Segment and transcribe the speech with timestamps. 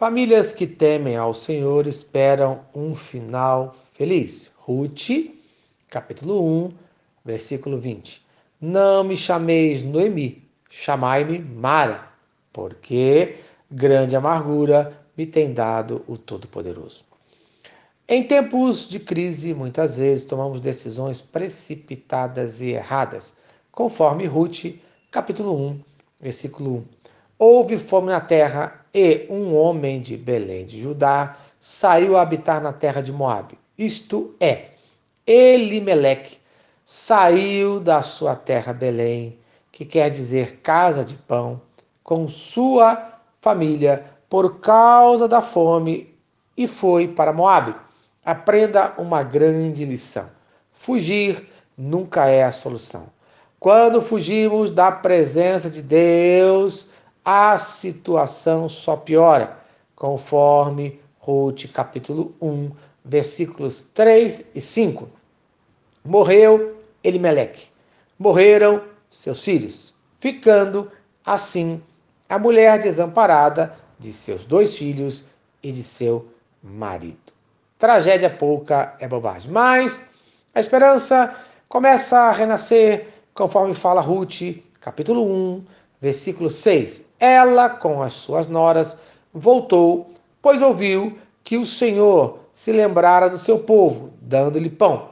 [0.00, 4.50] Famílias que temem ao Senhor esperam um final feliz.
[4.56, 5.10] Ruth,
[5.90, 6.72] capítulo 1,
[7.22, 8.24] versículo 20.
[8.58, 12.08] Não me chameis Noemi, chamai-me Mara,
[12.50, 13.40] porque
[13.70, 17.04] grande amargura me tem dado o Todo-Poderoso.
[18.08, 23.34] Em tempos de crise, muitas vezes tomamos decisões precipitadas e erradas,
[23.70, 24.64] conforme Ruth,
[25.10, 25.80] capítulo 1,
[26.22, 26.84] versículo 1.
[27.42, 32.70] Houve fome na terra e um homem de Belém de Judá saiu a habitar na
[32.70, 33.58] terra de Moabe.
[33.78, 34.66] Isto é,
[35.26, 36.36] Elimeleque
[36.84, 39.38] saiu da sua terra Belém,
[39.72, 41.62] que quer dizer casa de pão,
[42.04, 46.14] com sua família por causa da fome
[46.54, 47.74] e foi para Moabe.
[48.22, 50.28] Aprenda uma grande lição.
[50.74, 53.06] Fugir nunca é a solução.
[53.58, 56.89] Quando fugimos da presença de Deus,
[57.24, 59.58] a situação só piora,
[59.94, 62.70] conforme Ruth capítulo 1,
[63.04, 65.08] versículos 3 e 5.
[66.04, 67.68] Morreu Elimeleque,
[68.18, 70.90] morreram seus filhos, ficando
[71.24, 71.82] assim
[72.28, 75.24] a mulher desamparada de seus dois filhos
[75.62, 76.28] e de seu
[76.62, 77.32] marido.
[77.78, 79.98] Tragédia pouca é bobagem, mas
[80.54, 81.34] a esperança
[81.68, 85.64] começa a renascer conforme fala Ruth, capítulo 1,
[86.00, 87.04] versículo 6.
[87.18, 88.96] Ela, com as suas noras,
[89.32, 95.10] voltou, pois ouviu que o Senhor se lembrara do seu povo, dando-lhe pão.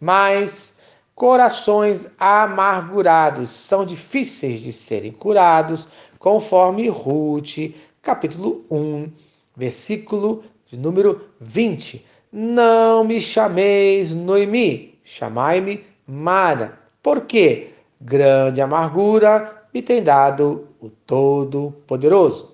[0.00, 0.76] Mas
[1.14, 9.12] corações amargurados são difíceis de serem curados, conforme Ruth, capítulo 1,
[9.56, 12.04] versículo de número 20.
[12.32, 22.52] Não me chameis Noemi, chamai-me Mara, porque grande amargura me tem dado o Todo-Poderoso.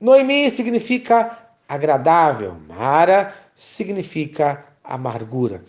[0.00, 1.38] Noemi significa
[1.68, 5.62] agradável, Mara significa amargura.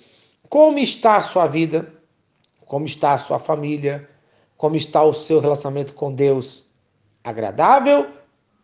[0.49, 1.93] Como está a sua vida?
[2.65, 4.09] Como está a sua família?
[4.55, 6.65] Como está o seu relacionamento com Deus?
[7.21, 8.07] Agradável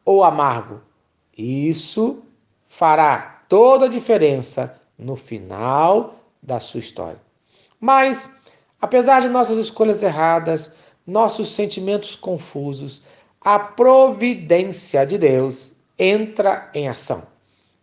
[0.05, 0.81] ou amargo?
[1.37, 2.23] Isso
[2.69, 7.19] fará toda a diferença no final da sua história.
[7.79, 8.29] Mas,
[8.81, 10.71] apesar de nossas escolhas erradas,
[11.07, 13.01] nossos sentimentos confusos,
[13.40, 17.23] a providência de Deus entra em ação.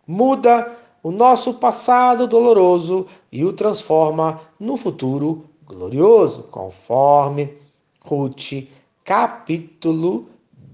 [0.07, 7.53] Muda o nosso passado doloroso e o transforma no futuro glorioso, conforme
[8.01, 8.69] Ruth,
[9.03, 10.29] capítulo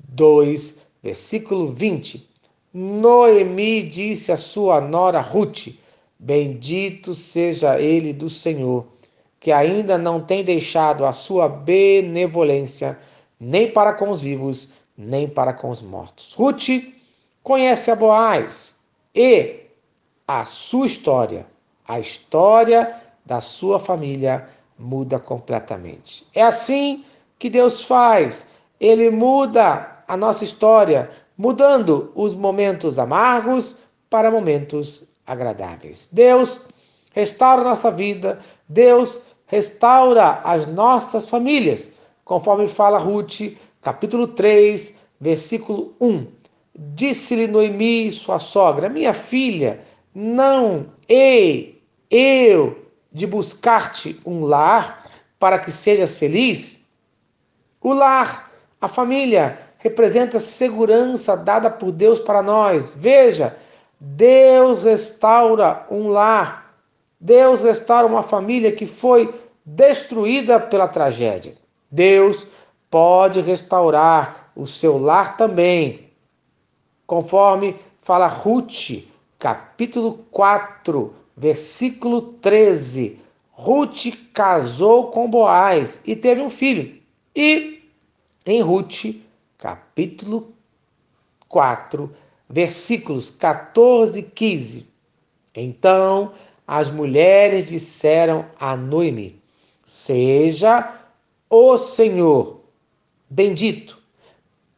[0.10, 2.30] 2, versículo 20.
[2.74, 5.70] Noemi disse à sua nora Ruth:
[6.20, 8.86] Bendito seja ele do Senhor,
[9.42, 12.98] que ainda não tem deixado a sua benevolência
[13.40, 16.34] nem para com os vivos, nem para com os mortos.
[16.36, 16.70] Ruth
[17.42, 18.76] conhece a Boaz
[19.16, 19.62] e
[20.28, 21.48] a sua história,
[21.88, 24.48] a história da sua família
[24.78, 26.26] muda completamente.
[26.36, 27.04] É assim
[27.40, 28.46] que Deus faz.
[28.80, 33.76] Ele muda a nossa história mudando os momentos amargos
[34.08, 36.08] para momentos agradáveis.
[36.12, 36.62] Deus
[37.12, 39.20] restaura nossa vida, Deus
[39.52, 41.90] restaura as nossas famílias,
[42.24, 43.42] conforme fala Ruth,
[43.82, 46.26] capítulo 3, versículo 1.
[46.74, 49.82] Disse-lhe Noemi, sua sogra: Minha filha,
[50.16, 52.78] não hei eu
[53.12, 55.06] de buscar-te um lar
[55.38, 56.80] para que sejas feliz?
[57.82, 62.96] O lar, a família, representa segurança dada por Deus para nós.
[62.98, 63.58] Veja,
[64.00, 66.74] Deus restaura um lar,
[67.20, 71.56] Deus restaura uma família que foi destruída pela tragédia.
[71.90, 72.48] Deus
[72.90, 76.10] pode restaurar o seu lar também,
[77.08, 79.04] conforme fala Ruth,
[79.38, 83.20] capítulo 4, versículo 13.
[83.52, 87.00] Ruth casou com Boaz e teve um filho.
[87.36, 87.84] E
[88.46, 89.16] em Ruth,
[89.58, 90.54] capítulo
[91.48, 92.14] 4,
[92.50, 94.88] versículos 14 e 15.
[95.56, 96.34] Então
[96.66, 99.41] as mulheres disseram a Noemi:
[99.84, 100.94] Seja
[101.50, 102.62] o Senhor
[103.30, 103.98] bendito,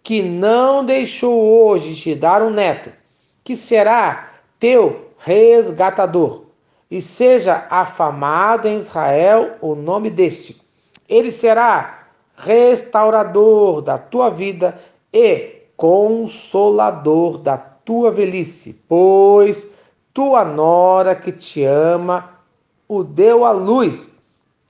[0.04, 2.92] que não deixou hoje te dar um neto,
[3.44, 6.44] que será teu resgatador,
[6.90, 10.62] e seja afamado em Israel o nome deste.
[11.10, 14.80] Ele será restaurador da tua vida
[15.12, 19.68] e consolador da tua velhice, pois
[20.14, 22.30] tua nora que te ama
[22.88, 24.13] o deu à luz,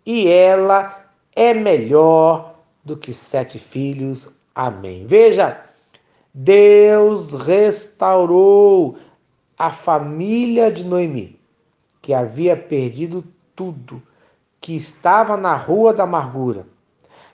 [0.06, 1.06] e ela
[1.36, 4.30] é melhor do que sete filhos.
[4.54, 5.06] Amém.
[5.08, 5.62] Veja,
[6.34, 8.98] Deus restaurou
[9.58, 11.40] a família de Noemi,
[12.02, 13.24] que havia perdido
[13.56, 14.02] tudo,
[14.60, 16.66] que estava na rua da amargura.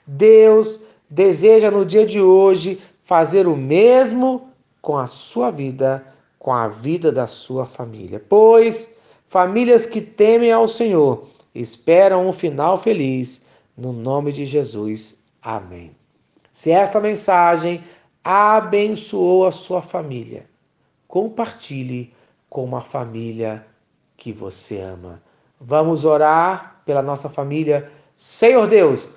[0.06, 4.48] Deus deseja no dia de hoje fazer o mesmo
[4.80, 6.04] com a sua vida,
[6.38, 8.22] com a vida da sua família.
[8.28, 8.90] Pois
[9.28, 13.42] famílias que temem ao Senhor esperam um final feliz.
[13.76, 15.16] No nome de Jesus.
[15.40, 15.92] Amém.
[16.52, 17.82] Se esta mensagem
[18.22, 20.46] abençoou a sua família,
[21.08, 22.12] compartilhe
[22.48, 23.64] com uma família
[24.16, 25.22] que você ama.
[25.58, 27.90] Vamos orar pela nossa família.
[28.16, 29.08] Senhor Deus,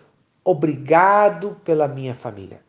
[0.44, 2.62] obrigado pela minha família.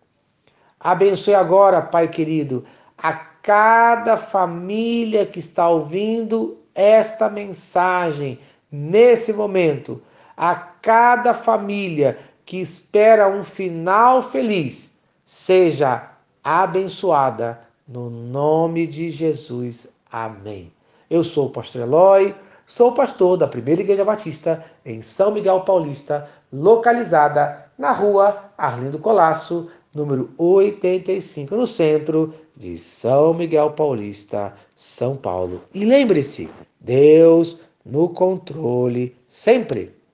[0.80, 2.64] Abençoe agora, Pai querido,
[2.98, 8.38] a cada família que está ouvindo esta mensagem
[8.74, 10.02] nesse momento,
[10.36, 14.92] a cada família que espera um final feliz,
[15.24, 16.10] seja
[16.42, 19.86] abençoada no nome de Jesus.
[20.10, 20.72] Amém.
[21.08, 22.34] Eu sou o pastor Eloy,
[22.66, 29.70] sou pastor da Primeira Igreja Batista em São Miguel Paulista, localizada na rua Arlindo Colasso,
[29.94, 35.62] número 85, no centro de São Miguel Paulista, São Paulo.
[35.72, 36.50] E lembre-se,
[36.80, 39.94] Deus no controle sempre.